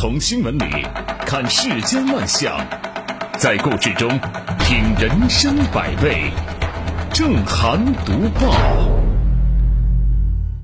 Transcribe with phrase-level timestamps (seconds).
[0.00, 0.64] 从新闻里
[1.26, 2.58] 看世间万象，
[3.36, 4.08] 在故事中
[4.60, 6.30] 品人生百味。
[7.12, 8.50] 正涵读报，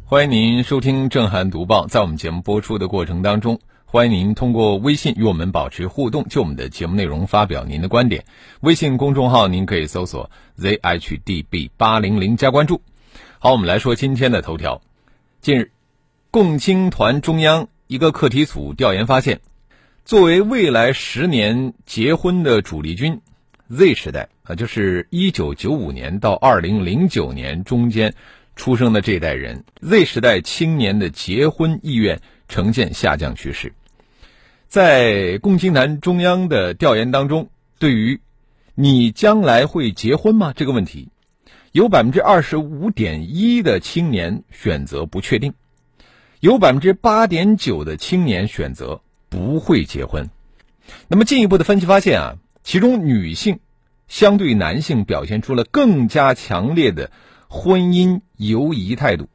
[0.07, 1.87] 欢迎您收听正涵读报。
[1.87, 8.25] 在我们节目播出的过程当中，欢迎您通过微信与我们保持互动，就我们的节目内容发表您的观点。
[8.61, 12.81] 微信公众号您可以搜索 zhdb 八零零加关注。
[13.39, 14.81] 好，我们来说今天的头条。
[15.43, 15.73] 近日，
[16.31, 19.41] 共青团中央一个课题组调研发现，
[20.05, 23.21] 作为未来十年结婚的主力军
[23.69, 28.13] ，Z 时代啊，就是一九九五年到二零零九年中间
[28.57, 33.73] 出生的这一代人，Z 时代青年的结婚意愿呈现下降趋势。
[34.67, 38.21] 在共青团中央的调研当中，对于
[38.75, 41.09] “你将来会结婚吗”这个问题，
[41.71, 45.55] 有百分之二十五点一的青年选择不确定，
[46.47, 50.31] 有百分之八点九的青年选择不会结婚。
[51.09, 53.59] 那么进一步的分析发现啊，其中女性
[54.07, 57.11] 相对男性表现出了更加强烈的
[57.49, 59.29] 婚姻犹疑态度。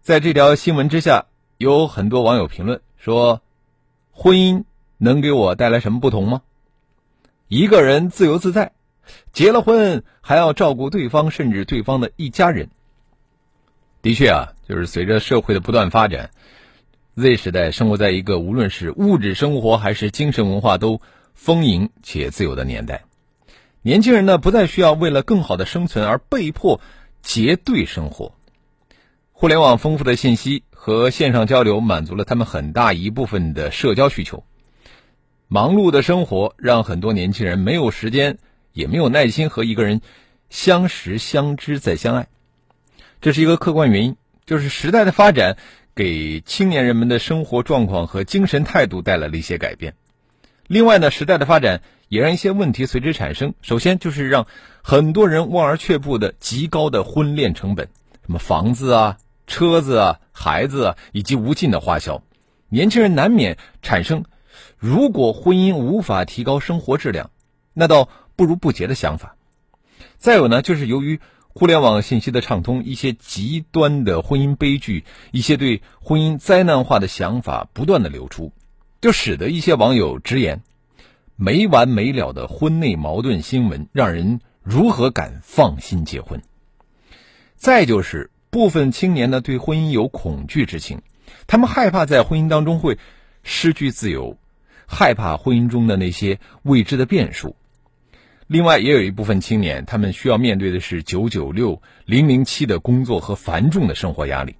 [0.00, 1.26] 在这条新闻之下，
[1.58, 3.42] 有很多网友评论说。
[4.14, 4.64] 婚姻
[4.98, 6.42] 能给我带来什么不同吗？
[7.48, 8.72] 一个人自由自在，
[9.32, 12.68] 结了婚还要照顾对方，甚至对方的一家人。
[14.02, 16.30] 的确啊，就是随着社会的不断发展
[17.14, 21.00] ，Z 时代生活在一个无论是物质生活还是精神文化都
[21.34, 23.04] 丰盈且自由的年代。
[23.80, 26.80] 年轻人呢，不再需要为了更好的生存而被迫
[27.22, 28.34] 结对生活。
[29.30, 30.64] 互联网丰富的信息。
[30.84, 34.42] 和线上交流满足了他们很大一部分的社交需求。
[35.46, 38.38] 忙碌的生活让很多年轻人没有时间，
[38.72, 40.00] 也没有耐心和一个人
[40.50, 42.26] 相识、相知、再相爱。
[43.22, 45.56] 这是一个客观原因，就是时代的发展
[45.94, 49.94] 给青年人们的生活状况和精神态度带来了一些改变。
[50.66, 53.54] 另外呢，时代的发展也让一些问题随之产生。
[53.62, 54.48] 首先就是让
[54.82, 57.88] 很多人望而却步的极高的婚恋成本，
[58.26, 59.18] 什么房子啊。
[59.46, 62.22] 车子啊，孩子啊，以及无尽的花销，
[62.70, 64.24] 年轻人难免产生，
[64.78, 67.30] 如果婚姻无法提高生活质量，
[67.74, 69.36] 那倒不如不结的想法。
[70.16, 71.20] 再有呢，就是由于
[71.54, 78.52] 互联网信息的畅通，一些极端的婚姻悲剧，一些对婚姻灾难化的想法不断的流出，
[79.00, 80.62] 就使得一些网友直言，
[81.36, 86.42] 没完没了的婚内矛盾新闻，让人如何敢放心结婚？
[87.56, 88.30] 再就是。
[88.52, 91.00] 部分青年呢对婚姻有恐惧之情，
[91.46, 92.98] 他们害怕在婚姻当中会
[93.42, 94.36] 失去自由，
[94.86, 97.56] 害怕婚姻中的那些未知的变数。
[98.52, 104.56] 另外，也有一部分青年，他们需要面对的是九九六、零零七的工作和繁重的生活压力。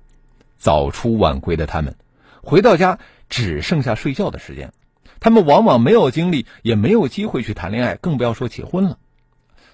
[0.57, 1.95] 早出晚归的他们，
[2.43, 2.99] 回到家
[3.29, 4.73] 只剩下睡觉的时间，
[5.21, 8.97] 他们往往没有精力，也没有机会去谈恋爱，更不要说结婚了。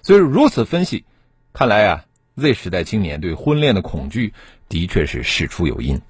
[0.01, 1.05] 所以，如此分析，
[1.53, 2.03] 看来啊。
[2.35, 4.33] Z 时代青年对婚恋的恐惧
[4.67, 6.01] 的确是事出有因。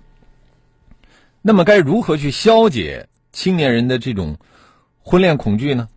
[1.43, 4.37] 那么，该如何去消解青年人的这种
[4.99, 5.89] 婚恋恐惧呢？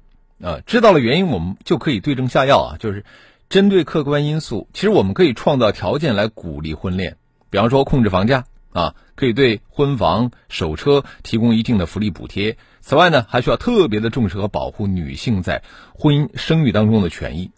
[0.43, 3.05] 啊，知道了原因，我们就可以对症下药啊，就是
[3.49, 7.17] 针对客观因素，其实我们可以创造条件来鼓励婚恋。
[7.49, 12.59] 比方说，控制房价啊，可以对婚房、首车提供一定的福利补贴。
[12.81, 15.63] 此外呢，还需要特别的重视和保护女性在
[15.95, 17.51] 婚姻生育当中的权益。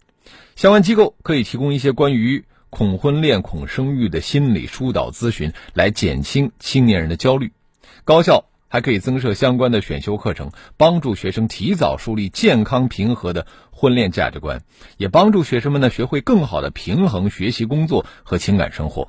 [0.55, 2.45] 相关机构可以提供一些关于。
[2.71, 7.53] 恐婚恋、恐生育的心理疏导咨询，来减轻青年人的焦虑。
[8.03, 8.43] 高校
[8.75, 14.63] 还可以增设相关的选修课程，帮助学生提早树立健康平和的婚恋价值观，
[14.97, 19.07] 也帮助学生们呢学会更好的平衡学习、工作和情感生活。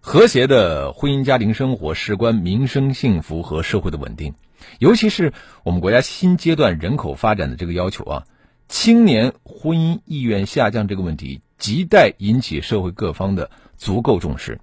[0.00, 4.34] 和谐的婚姻家庭生活事关民生幸福和社会的稳定，
[4.80, 5.32] 尤其是
[5.62, 8.24] 我们国家新阶段人口发展的这个要求啊，
[8.66, 11.40] 青年婚姻意愿下降这个问题。
[11.60, 14.58] 亟待引起社会各方的足够重视。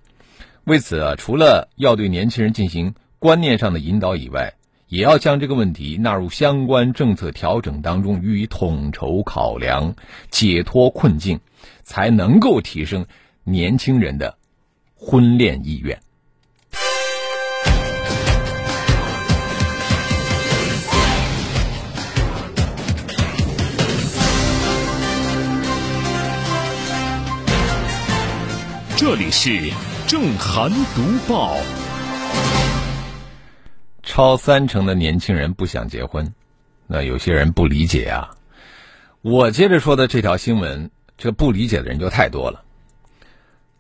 [0.66, 4.54] 为此啊，除了要对年轻人进行观念上的引导以外，
[4.88, 9.96] 也要将这个问题纳入相关政策调整当中予以统筹考量，
[10.30, 11.40] 解脱困境，
[11.82, 13.08] 才能够提升
[13.44, 14.38] 年轻人的
[14.94, 16.00] 婚恋意愿。
[28.96, 29.72] 这里是
[30.08, 31.58] 正涵读报。
[34.18, 36.34] 超三成的年轻人不想结婚，
[36.88, 38.32] 那有些人不理解啊。
[39.22, 42.64] 我接着说的这条新闻，这不理解的人就太多了。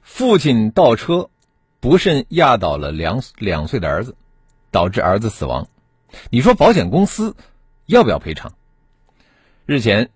[0.04, 1.32] 父亲倒车，
[1.80, 4.16] 不慎压倒了两两岁的儿子，
[4.70, 5.68] 导致儿子死亡。
[6.30, 7.36] 你说保险公司
[7.88, 8.54] 要不要赔偿？
[9.66, 10.12] 日前，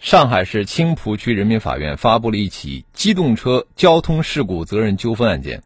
[0.00, 5.62] 上海市青浦区人民法院发布了一起机动车交通事故责任纠纷案件，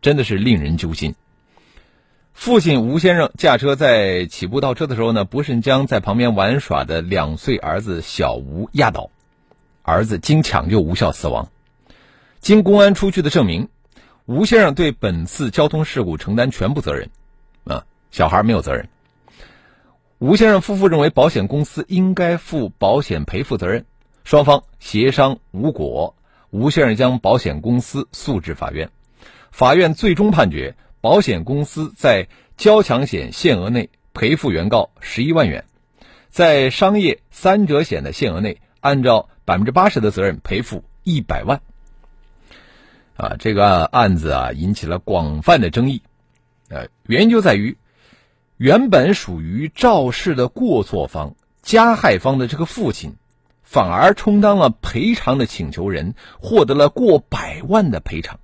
[0.00, 1.16] 真的是令人揪心。
[2.32, 9.10] 父亲吴先生驾车在起步倒车的时候呢，不慎将在旁边玩耍的两岁儿子小吴压倒，
[9.82, 11.50] 儿子经抢救无效死亡。
[12.40, 13.68] 经公安出具的证明，
[14.24, 17.10] 吴先生对本次交通事故承担全部责任，
[17.64, 18.88] 啊，小孩没有责任。
[20.18, 23.84] 吴先生夫妇认为保险公司应该负保险赔付责任，
[24.24, 26.14] 双方协商无果，
[26.48, 28.90] 吴先生将保险公司诉至法院，
[29.50, 30.74] 法院最终判决。
[31.00, 35.64] 保险公司在交强险限额内赔付原告十一万元，
[36.28, 41.62] 在商业三者险的限额内，按照百分之八十的责任赔付一百万。
[43.16, 46.02] 啊，这个案子啊引起了广泛的争议，
[46.68, 47.76] 呃，原因就在于，
[48.56, 53.16] 原本属于肇事的过错方加害方的这个父亲，
[53.62, 58.40] 反而充当了赔偿的请求人，获得了过百万的赔偿。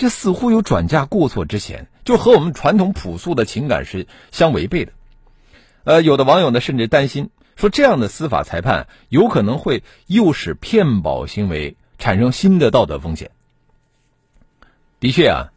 [0.00, 4.92] 这似乎有转嫁过错之嫌，就和我们传统朴素的情感是相违背的。
[5.84, 13.30] 呃，有的网友呢甚至担心说，这样的司法裁判有可能会诱使骗保行为产生新的道德风险。
[15.00, 15.52] 的确啊，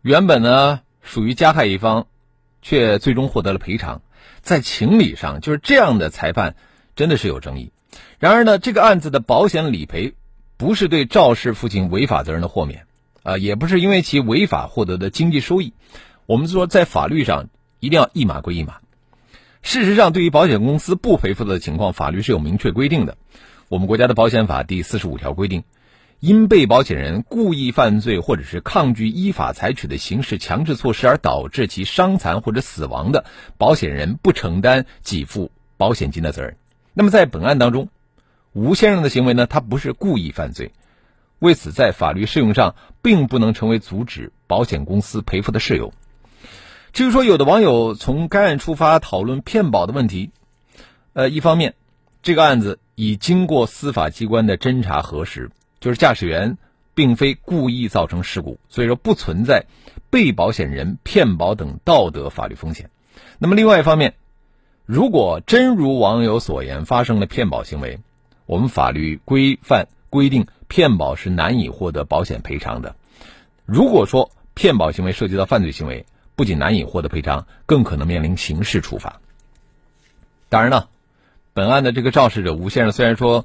[0.00, 2.06] 原本呢属于加害一方，
[2.62, 4.00] 却最终获得了赔偿，
[4.40, 6.56] 在情理上就是这样的裁判
[6.96, 7.72] 真的是有争议。
[8.18, 10.14] 然而呢，这个案子的保险理赔
[10.56, 12.86] 不是对肇事父亲违法责任的豁免。
[13.22, 15.72] 啊，也不是因为其违法获得的经济收益，
[16.26, 18.76] 我们说在法律上一定要一码归一码。
[19.62, 23.18] 事实上，对于保险公司不赔付的情况，法律是有明确规定的。
[23.68, 25.64] 我们国家的保险法第四十五条规定，
[26.18, 33.26] 因被保险人故意犯罪或者是抗拒依法采取的刑事强制措施而导致其伤残或者死亡的，
[33.58, 36.56] 保险人不承担给付保险金的责任。
[36.94, 37.90] 那么在本案当中，
[38.52, 40.72] 吴先生的行为呢，他不是故意犯罪。
[41.40, 45.92] 为此，在法律适用上，并不能成为阻止保险公司赔付的事由。
[46.92, 50.32] 至于说有的网友从该案出发讨论骗保的问题，
[51.14, 51.74] 呃，一方面，
[52.22, 55.50] 这个案子已经过司法机关的侦查核实，
[55.80, 56.58] 就是驾驶员
[56.94, 59.64] 并非故意造成事故，所以说不存在
[60.10, 62.90] 被保险人骗保等道德法律风险。
[63.38, 64.14] 那么另外一方面，
[64.84, 68.00] 如果真如网友所言发生了骗保行为，
[68.44, 70.46] 我们法律规范规定。
[70.70, 72.94] 骗保是难以获得保险赔偿的。
[73.66, 76.06] 如果说骗保行为涉及到犯罪行为，
[76.36, 79.20] 不仅难以获得赔偿，更可能面临刑事处罚。
[80.48, 80.88] 当然了，
[81.54, 83.44] 本案的这个肇事者吴先生虽然说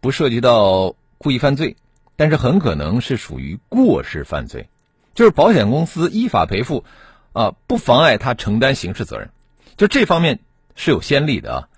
[0.00, 1.76] 不涉及到故意犯罪，
[2.16, 4.68] 但是很可能是属于过失犯罪，
[5.14, 6.84] 就是保险公司依法赔付，
[7.32, 9.30] 啊，不妨碍他承担刑事责任，
[9.76, 10.40] 就这方面
[10.74, 11.68] 是有先例的啊。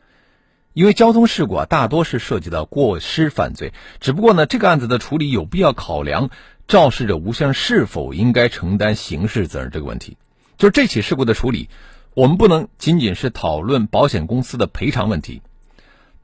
[0.72, 3.72] 因为交通事故啊，大多是涉及到过失犯罪。
[4.00, 6.30] 只不过呢，这个案子的处理有必要考量
[6.68, 10.16] 肇事者吴先生是否应该承担刑事责任这个问题。
[10.56, 11.68] 就是这起事故的处理，
[12.14, 15.42] 我们不能仅仅是讨论保险公司的赔偿问题，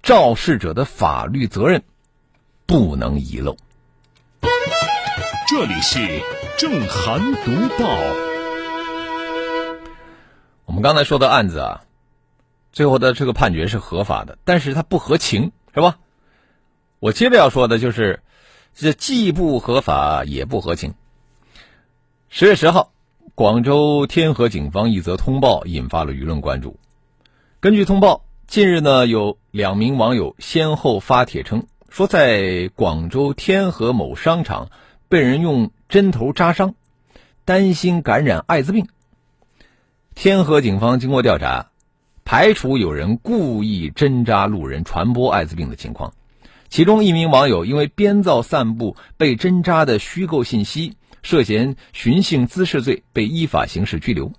[0.02, 1.82] 肇事者的法律责任
[2.66, 3.56] 不能遗漏。
[5.48, 6.20] 这里是
[6.58, 7.50] 正涵读
[7.82, 7.88] 报。
[10.66, 11.85] 我们刚才说的案子啊。
[12.76, 15.96] 最后的这个判决是合法的，但是它不合情，是吧？
[16.98, 18.20] 我接着要说的就是，
[18.74, 20.92] 这既不合法也不合情。
[22.28, 22.92] 十月十号，
[23.34, 26.78] 广州天河警方一则通报引发了舆论关注。
[27.60, 34.68] 根据通报，近日呢有两名网友先后发帖称，说在广州天河某商场
[35.08, 36.74] 被人用针头扎伤，
[37.46, 38.86] 担心感染艾滋病。
[40.14, 41.70] 天河警方经过调查。
[42.26, 46.12] 排除有人故意针扎路人传播艾滋病的情况，
[46.68, 54.32] 其中一名网友因为编造散布被针扎的虚构信息，涉嫌寻衅滋事罪被依法刑事拘留。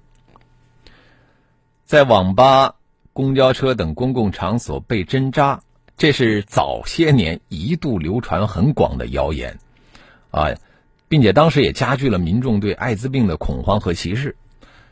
[1.85, 2.75] 在网吧、
[3.13, 5.61] 公交车等公共场所被针扎，
[5.95, 9.57] 这是早些年一度流传很广的谣言，
[10.29, 10.49] 啊，
[11.07, 14.35] 并且当时也加剧了民众对艾滋病的恐慌和歧视。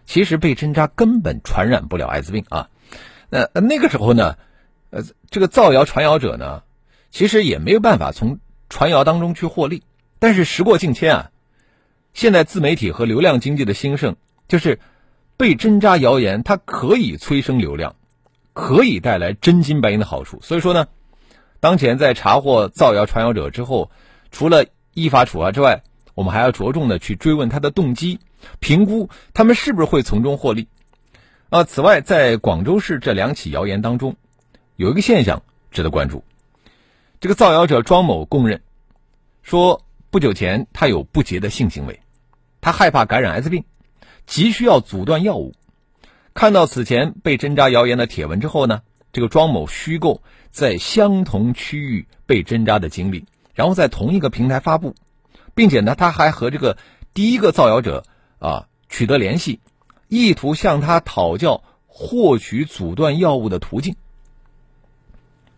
[0.06, 2.70] 其实被针扎根本传染不了艾滋病啊。
[3.30, 4.38] 那那个时候呢，
[4.90, 6.64] 呃，这个造谣传谣者呢，
[7.12, 8.40] 其实也没有办法从
[8.70, 9.84] 传谣当中去获利。
[10.20, 11.32] 但是时过境迁啊，
[12.14, 14.16] 现在自媒体和流量经济的兴盛，
[14.48, 14.80] 就是
[15.38, 17.96] 被针扎谣言，它可以催生流量，
[18.54, 20.40] 可以带来真金白银的好处。
[20.42, 20.88] 所以说呢，
[21.60, 23.92] 当前在查获造谣传谣者之后，
[24.32, 28.20] 除了依法处罚之外，我们还要着重的去追问他的动机，
[28.60, 30.70] 评估他们是不是会从中获利。
[31.56, 34.18] 啊，此外，在广州市这两起谣言当中，
[34.76, 36.26] 有一个现象值得关注。
[37.22, 38.62] 这个造谣者庄某供认，
[39.42, 42.02] 说不久前他有不洁的性行为，
[42.60, 43.64] 他害怕感染艾滋病，
[44.26, 45.54] 急需要阻断药物。
[46.34, 48.82] 看到此前被针扎谣言的帖文之后呢，
[49.14, 54.94] 这个庄某虚构在相同区域被针扎的经历，然后在同一个平台发布，
[55.54, 56.76] 并且呢，他还和这个
[57.14, 58.04] 第一个造谣者
[58.40, 59.62] 啊取得联系，
[60.08, 63.96] 意图向他讨教获取阻断药物的途径。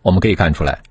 [0.02, 0.82] 我们可以看出来，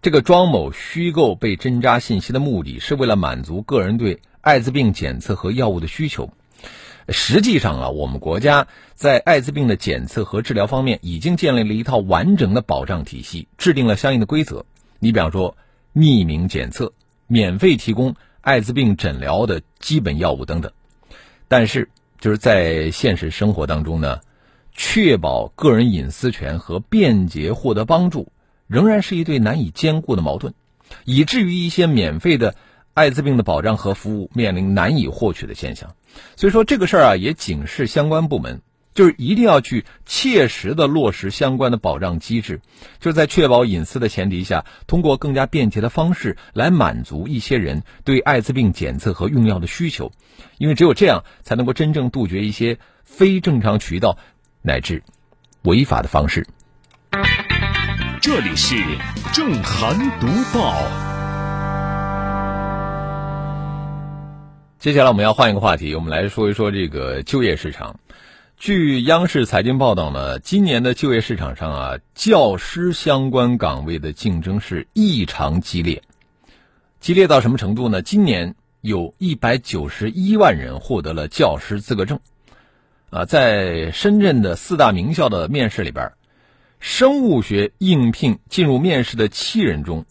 [0.00, 6.30] 这个庄某虚构被针扎信息的目的是为了满足个人对艾滋病检测和药物的需求。
[7.10, 14.64] 实际上啊，我们国家在艾滋病的检测和治疗方面已经建立了一套完整的保障体系，制定了相应的规则。
[15.00, 15.54] 你比方说，
[15.94, 16.94] 匿名检测、
[17.26, 20.72] 免费提供艾滋病诊疗的基本药物等等。
[21.46, 21.90] 但是，
[22.24, 24.20] 就是在现实生活当中呢，
[24.72, 28.32] 确保个人隐私权和便捷获得帮助，
[28.66, 30.54] 仍然是一对难以兼顾的矛盾，
[31.04, 32.54] 以至于一些免费的。
[32.94, 35.96] 艾滋病的保障和服务面临难以获取的现象，
[36.36, 38.62] 所以说这个事儿啊，也警示相关部门，
[38.94, 42.60] 就是一定要去切实的落实相关的保障机制，
[43.00, 50.12] 就是在确保隐私的前提下，通过更加便捷的方式来满足一些人对艾滋病检测和用药的需求，
[50.58, 54.16] 因为只有这样，才能够真正杜绝一些非正常渠道
[54.62, 55.02] 乃至
[55.62, 56.46] 违法的方式。
[58.20, 58.76] 这里是
[59.32, 60.72] 正涵读报。
[64.78, 67.96] 接下来我们要换一个话题，我们来说一说这个就业市场。
[68.64, 76.02] 据央视财经报道呢，今年的就业市场上啊，教师相关岗位的竞争是异常激烈。
[76.98, 78.00] 激烈到什么程度呢？
[78.00, 82.18] 今年有一百九十一万人获得了教师资格证。
[83.10, 86.10] 啊，在深圳的四大名校的面试里边，
[86.80, 90.06] 生物学应聘进入面试的七人中，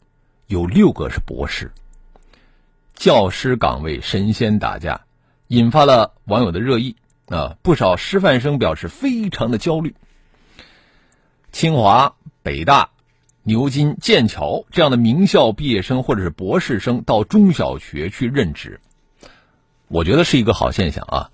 [0.46, 1.72] 有六个是博士。
[2.94, 5.02] 教师岗位神仙打架，
[5.48, 6.96] 引发了网友的热议
[7.28, 7.58] 啊！
[7.62, 9.96] 不少师范生表示非常的焦虑。
[11.52, 12.90] 清华、北大、
[13.44, 18.80] 牛津、剑桥这样的名校毕业生或者是博士生到中小学去任职，
[19.88, 21.30] 我觉得是一个好现象啊！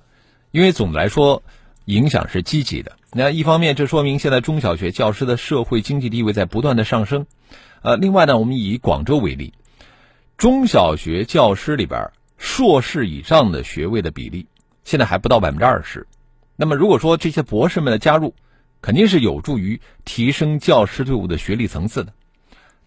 [0.52, 1.44] 因为总的来说，
[1.86, 2.98] 影响是积极的。
[3.12, 7.26] 那一方面，这说明现在中小学教师的社会经济地位在不断的上升。
[7.82, 9.54] 呃，另外呢，我们以广州为例。
[10.38, 14.48] 中小学教师里边，硕士以上的学位的比例
[14.90, 16.08] 现在还不到百分之二十。
[16.56, 18.34] 那么，如果说这些博士们的加入，
[18.82, 22.12] 肯定是有助于提升教师队伍的学历层次的。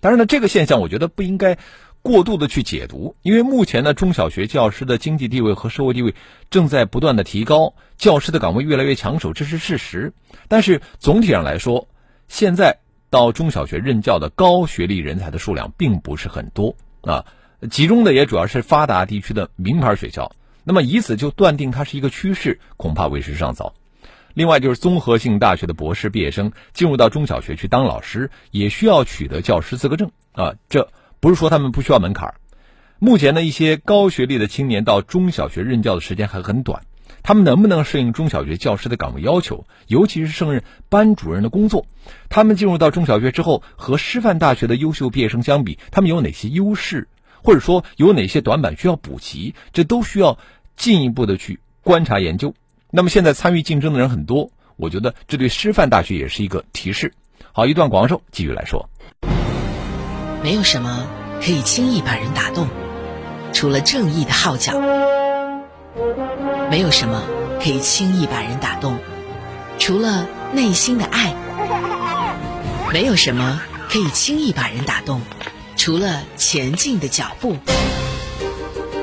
[0.01, 1.59] 当然呢，这个现象我觉得不应该
[2.03, 6.17] 过度的去解读，因为目前呢，中小学教师的经济地位和社会地位
[6.51, 10.13] 正在不断的提高，教师的岗位越来越抢手，这是事实。
[10.49, 11.87] 但是总体上来说，
[12.27, 12.81] 现在
[13.11, 17.25] 到中小学任教的高学历人才的数量并不是很多啊。
[17.71, 20.33] 集中的也主要是发达地区的名牌学校，
[20.65, 23.75] 那么以此就断定它是一个趋势，恐怕为时尚早。
[24.35, 30.55] 另外，就是综合性大学的博士毕业生进入到中小学去当老师，也需要取得教师资格证啊。
[30.69, 30.89] 这
[31.21, 32.35] 不是说他们不需要门槛
[32.99, 36.83] 目前的一些高学历的青年到中小学任教的时间还很短，
[37.23, 41.85] 他们能不能适应中小学教师的岗位要求，尤其是胜任班主任的工作？
[42.31, 47.09] 他们进入到中小学之后，和师范大学的优秀毕业生相比，他们有哪些优势？
[47.43, 50.39] 或者说有哪些短板需要补齐，这都需要
[50.77, 52.55] 进一步的去观察研究。
[52.91, 57.15] 那么现在参与竞争的人很多，我觉得这对师范大学也是一个提示。
[57.53, 58.89] 好，一段广告继续来说。
[60.43, 61.07] 没有什么
[61.41, 62.67] 可以轻易把人打动，
[63.53, 64.73] 除了正义的号角；
[66.71, 67.23] 没有什么
[67.63, 68.99] 可以轻易把人打动，
[69.79, 71.35] 除了内心的爱；
[72.93, 75.21] 没有什么可以轻易把人打动。
[75.85, 77.57] 除了前进的脚步，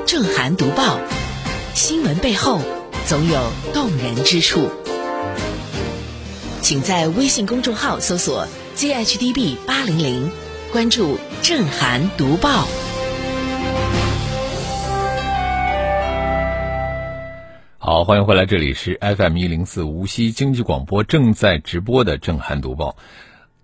[0.07, 0.97] 正涵读报，
[1.73, 2.61] 新闻背后
[3.05, 4.71] 总有动人之处。
[6.61, 10.31] 请在微信公众号搜索 “zhdb 八零零”，
[10.71, 12.65] 关注正涵读报。
[17.77, 22.95] 好，欢迎回来，这里是 FM 一零四无锡经济广播正在直播的正涵读报。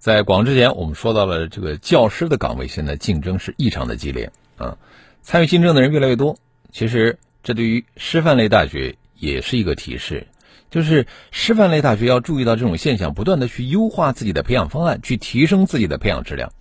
[0.06, 4.78] 在广之前，我们说到了这个教师的岗位，现在竞争是异常的激烈啊，
[5.24, 6.38] 参与竞争的人越来越多。
[6.72, 10.28] 其实，这对于师范类大学也是一个提示，
[10.70, 16.54] 就是师范类大学要注意到这种现象，不断的去优化自己的培养方案，去提升自己的培养质量。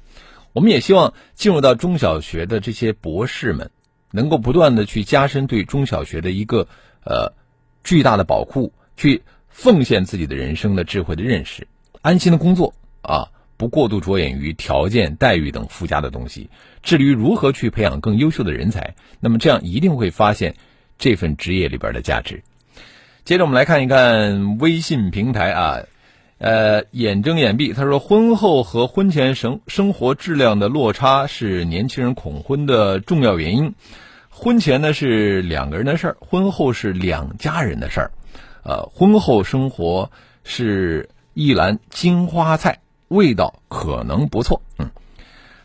[0.54, 3.70] 我们也希望进入到中小学的这些博士们，
[4.10, 6.66] 能够不断的去加深对中小学的一个
[7.04, 7.34] 呃
[7.82, 11.68] 巨大的宝库，去奉献自己的人生的智慧的认识，
[12.00, 12.72] 安心的工作
[13.02, 13.28] 啊，
[13.64, 16.50] 不过度着眼于条件、待遇等附加的东西，
[16.82, 18.94] 致力于如何去培养更优秀的人才。
[19.20, 20.56] 那么这样一定会发现
[20.98, 22.42] 这份职业里边的价值。
[23.24, 25.78] 接着我们来看一看微信平台啊，
[26.36, 33.74] 呃，眼睁眼闭，他说婚后和婚前生生活质量的落差是年轻人恐婚的重要原因。
[34.28, 38.10] 婚前呢是两个人的事儿，婚后是两家人的事儿。
[38.62, 40.10] 呃，婚后生活
[40.42, 42.80] 是一篮金花菜，
[43.14, 44.60] 味道可能不错。
[44.78, 44.90] 嗯，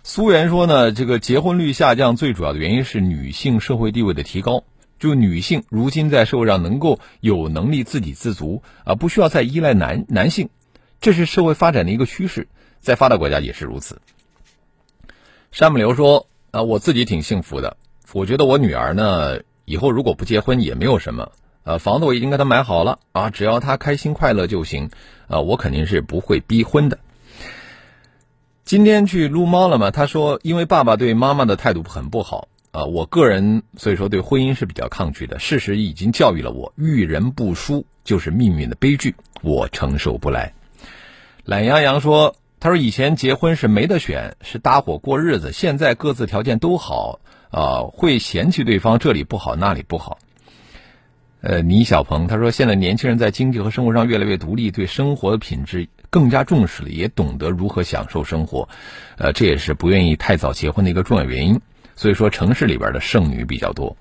[0.03, 4.63] 苏源说呢，这个结婚率下降最主要的原因是女性社会地位的提高，
[4.99, 10.49] 就女性如今在社会上能够有能力自给自足啊，不需要再依赖男男性，
[11.01, 12.47] 这是社会发展的一个趋势，
[12.79, 13.99] 在发达国家也是如此。
[15.51, 17.77] 山木流说啊，我自己挺幸福的，
[18.13, 21.31] 我觉得我女儿呢，以后如果不结婚也没有什么。
[21.63, 24.89] 呃，房子我已经给她买好了啊，只要她开心快乐就行。
[25.27, 26.97] 啊，我肯定是不会逼婚的。
[28.69, 29.89] 今天去撸猫了嘛？
[29.89, 35.39] 他说，因为爸爸对妈妈的态度很不好啊，我个人所以说对婚姻是比较抗拒的。
[35.39, 40.53] 事实已经教育了我，遇人不淑就是命运的悲剧，我承受不来。
[41.45, 50.19] 懒羊羊说，他说以前结婚是没得选，是搭伙过日子，现在各自条件都好啊，会嫌弃对方这里不好那里不好。
[51.41, 58.67] 呃，倪小鹏他说，现在年轻人在经济和生活上越来越独立，对生活的品质更加重视了，也懂得如何享受生活，
[59.17, 61.61] 呃，这也是不愿意太早结婚的一个重要原因。
[61.95, 63.95] 所以说，城市里边的剩女比较多。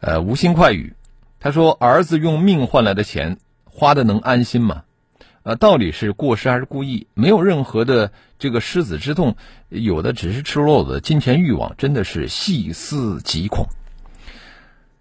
[0.00, 0.92] 呃，无心快语，
[1.40, 4.82] 他说，儿子用命换来的钱花的能安心吗？
[5.44, 7.06] 呃，到底是过失还是故意？
[7.14, 9.36] 没有任何的这个失子之痛，
[9.70, 13.66] 有的只是赤裸裸的金钱欲望，真的是细思极恐。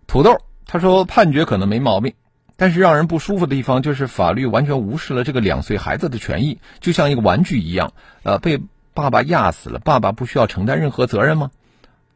[0.07, 0.37] 土豆。
[0.75, 2.15] 他说判决可能没毛病，
[2.57, 8.61] 但是让人不舒服的地方就是法律完全无视了这个两岁孩子的权益，就像一个玩具一样，呃，被
[8.93, 11.51] 爸爸压死了，爸爸不需要承担任何责任吗？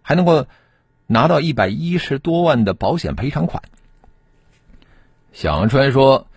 [0.01, 0.45] 还能够
[1.07, 3.63] 拿到一百一十多万的保险赔偿款？
[5.31, 6.27] 小阳春说，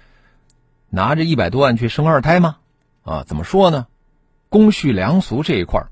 [0.91, 2.59] 拿着一百多万去生二胎吗？
[3.03, 3.89] 啊，怎么说呢？
[4.49, 5.87] 公序良俗这一块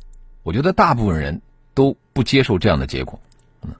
[0.44, 1.42] 我觉得大部分人
[1.74, 3.18] 都不接受这样的结果。
[3.62, 3.70] 嗯，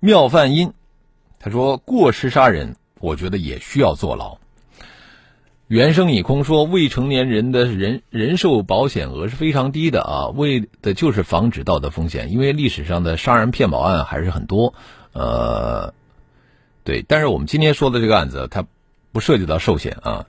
[0.00, 0.72] 妙范音。
[1.42, 4.38] 他说：“过失杀人，我觉得也需要坐牢。”
[5.66, 12.30] 原生已空说：“未成年人的人人寿保险额是非常低的啊，为的就是防止道德风险。
[12.30, 14.74] 因为历史上的杀人骗保案还是很多，
[15.12, 15.94] 呃，
[16.84, 17.02] 对。
[17.08, 18.66] 但是我们今天说的这个案子，它
[19.10, 20.26] 不涉及到寿险啊。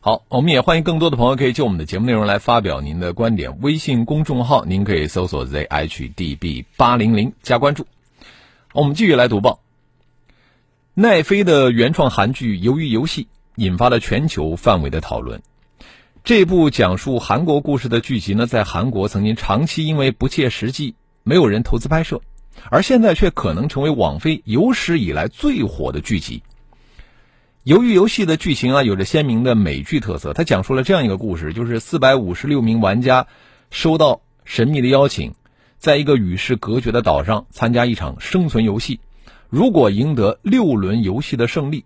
[0.00, 3.58] 好，我们也欢迎更多的朋友可以就我们的节目内容来发表您的观点。
[3.62, 7.86] 微信公众号您可以搜索 zhdb 八零零加关注。
[8.74, 9.63] 我们继续来读报。
[10.96, 13.24] 奈飞的原创韩剧《鱿鱼游戏》
[13.56, 15.42] 引发了全球范围的讨论。
[16.22, 22.20] 这部讲述韩国故事的剧集呢，在韩国曾经长期因为不切实际，没有人投资拍摄，
[22.70, 26.44] 而现在却可能成为网飞有史以来最火的剧集。
[27.76, 30.32] 《鱿鱼游戏》的剧情啊，有着鲜明的美剧特色。
[30.32, 33.26] 它讲述了这样一个故事：就是四百五十六名玩家
[33.72, 35.34] 收到神秘的邀请，
[35.76, 39.00] 在一个与世隔绝的岛上参加一场生存游戏。
[39.54, 41.84] 如果赢得六轮游戏的胜利，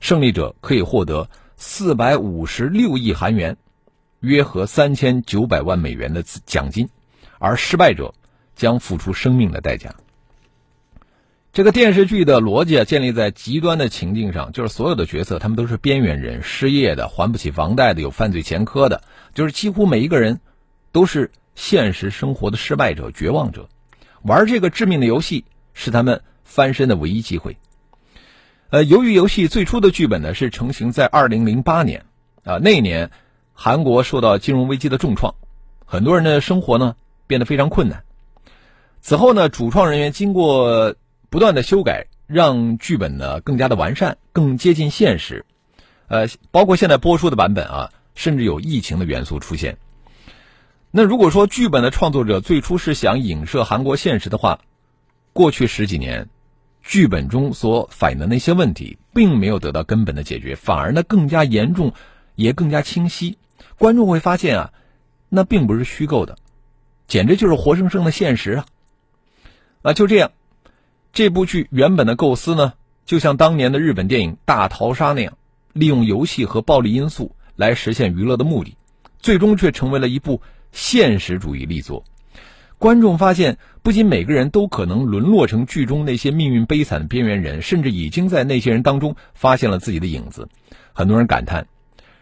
[0.00, 3.56] 胜利者可以获得四百五十六亿韩元，
[4.18, 6.88] 约合三千九百万美元的奖金，
[7.38, 8.14] 而失败者
[8.56, 9.94] 将付出生命的代价。
[11.52, 20.40] 这个电视剧的逻辑啊，建立在极端的情境上，就是所有的角色他们都是边缘人、失业的、还不起房贷的、有犯罪前科的，就是几乎每一个人
[20.90, 23.68] 都是现实生活的失败者、绝望者。
[24.22, 26.20] 玩这个致命的游戏是他们。
[26.44, 27.56] 翻身的唯一机会。
[28.70, 32.06] 呃，由于游戏最初的剧本呢是成型在二零零八年，
[32.44, 33.10] 啊，那一年
[33.52, 35.34] 韩国受到金融危机的重创，
[35.84, 36.96] 很多人的生活呢
[37.28, 38.02] 变得非常困难。
[39.00, 40.96] 此后呢，主创人员经过
[41.30, 45.44] 不断的修改，让剧本呢更加的完善，更接近现实。
[46.08, 49.78] 呃，包括现在播出的版本啊，甚至有疫情的元素出现。
[50.90, 54.60] 那如果说剧本的创作者最初是想影射韩国现实的话，
[55.32, 56.28] 过去十几年。
[56.84, 61.94] 剧本中所反映的那些问题，并没有得到根本的解决，反而呢更加严重，
[62.34, 63.38] 也更加清晰。
[63.78, 64.72] 观众会发现啊，
[65.30, 66.36] 那并不是虚构的，
[67.08, 68.66] 简直就是活生生的现实啊！
[69.80, 70.32] 啊，就这样，
[71.12, 72.74] 这部剧原本的构思呢，
[73.06, 75.38] 就像当年的日本电影《大逃杀》那样，
[75.72, 78.76] 利用游戏和暴力因素来实现娱乐的目的，
[79.18, 82.04] 最终却成为了一部现实主义力作。
[82.78, 90.48] 观众发现，不仅每个人都可能沦落成剧中那些命运悲惨的边缘人，甚至已经在那些人当中发现了自己的影子。
[90.92, 91.66] 很多人感叹：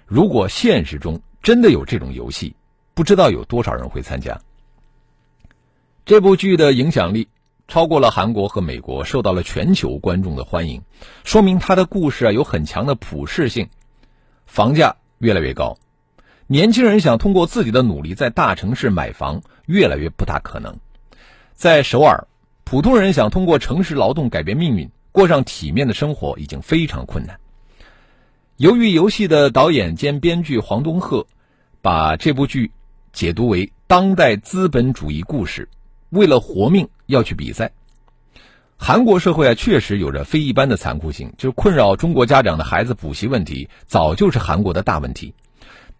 [0.07, 2.55] 如果现实中真的有这种游戏，
[2.95, 4.41] 不知道有多少人会参加。
[6.05, 7.29] 这部剧的影响力
[7.67, 10.83] 超过了韩国和美国，受到了全球观众的欢迎，
[11.25, 13.69] 说明它的故事啊有很强的普适性。
[14.47, 15.79] 房价越来越高，
[16.47, 20.77] 年轻人想通过自己的努力在大城市买房越来越不大可能。
[21.55, 22.27] 在首尔，
[22.65, 27.39] 普通人想通过城市劳动改变命运，过上体面的生活已经非常困难。
[28.57, 31.27] 由于游戏的导演兼编剧黄东赫
[31.81, 32.71] 把这部剧
[33.13, 35.69] 解读为当代资本主义故事。
[36.11, 37.73] 为了活命要去比赛，
[38.77, 45.35] 韩国社会啊确实有着非一般的残酷性，就是困扰中国家长的孩子补习问题，早就是韩国的大问题。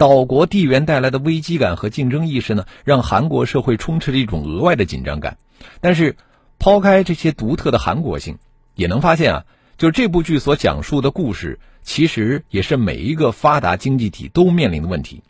[0.03, 5.39] 岛国地缘带来的危机感和竞争意识呢，让韩国社会充斥着一种额外的紧张感。
[5.81, 6.17] 但是，
[6.59, 8.39] 抛开这些独特的韩国性，
[8.75, 9.45] 也能发现啊，
[9.79, 15.23] 就是这部剧所讲述的故事，其实也是每一个发达经济体都面临的问题。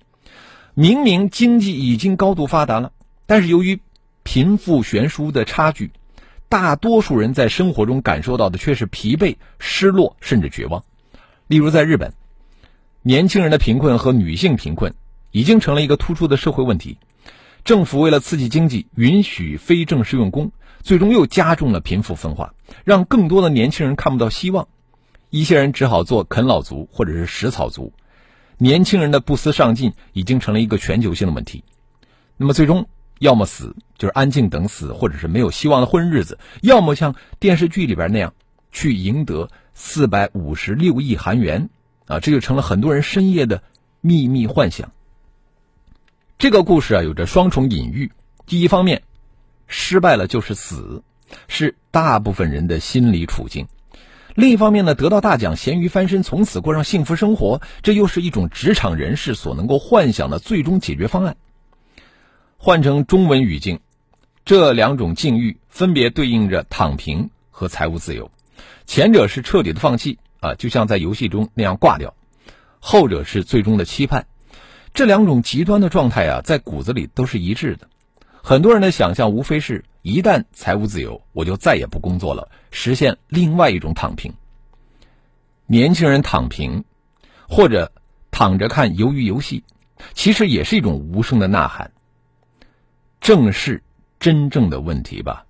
[0.72, 2.92] 明明经济已经高度发达了，
[3.26, 3.78] 但是由于
[4.22, 5.90] 贫富悬殊的差距，
[6.48, 10.82] 大多数人在生活中感受到的却是疲惫、失落，甚至绝望。
[11.46, 12.14] 例如，在日本，
[13.02, 14.94] 年轻人的贫困和女性贫困
[15.30, 16.98] 已经成了一个突出的社会问题。
[17.64, 24.68] 政府为了刺激经济，允许非正式用工，最终又加重了贫富分化，让更多的年轻人看不到希望。
[25.30, 27.92] 一些人只好做啃老族或者是食草族。
[28.58, 31.64] 年轻人的不思上进已经成了一个全球性的问题。
[32.36, 32.86] 那么，最终。
[33.18, 38.34] 要么死，就是安静等死，或者是没有希望的混日子；要么像电视剧里边那样，
[38.72, 41.70] 去赢得四百五十六亿韩元，
[42.06, 43.62] 啊，这就成了很多人深夜的
[44.00, 44.92] 秘密幻想。
[46.38, 48.10] 这个故事啊，有着双重隐喻：
[48.46, 49.02] 第一方面，
[49.66, 51.02] 失败了就是死，
[51.48, 53.66] 是大部分人的心理处境；
[54.34, 61.36] 另一方面呢，得到大奖，咸鱼翻身，从此过上幸福生活，这又是一种职场人士所能够幻想的最终解决方案。
[62.58, 63.80] 换成中文语境，
[64.44, 68.30] 这两种境遇分别对应着躺平和财务自由。
[68.86, 72.11] 前者是彻底的放弃啊，就像在游戏中那样挂掉；
[72.81, 74.26] 后者是最终的期盼。
[74.92, 77.88] 这两种极端的状态啊，在骨子里都是一致的。
[78.42, 84.35] 很多人的想象无非是一旦财务自由，我就再也不工作了，实现另外一种躺平。
[85.66, 86.85] 年轻人躺平，
[87.48, 87.92] 或者
[88.33, 89.62] 躺着看鱿鱼游戏，
[90.12, 91.92] 其实也是一种无声的呐喊。
[93.20, 93.85] 正视
[94.18, 95.46] 真正的问题吧，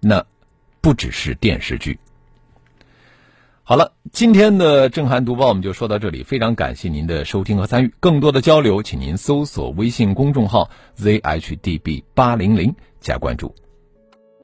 [0.00, 0.26] 那
[0.82, 1.98] 不只是电视剧。
[3.66, 7.94] 好了，今天的正涵读报我们就说到这里，非常感谢您的收听和参与。
[7.98, 13.54] 更多的交流，请您搜索微信公众号 zhdb 八零零加关注。